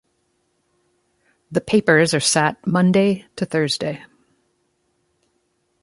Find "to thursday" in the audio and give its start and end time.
3.35-4.03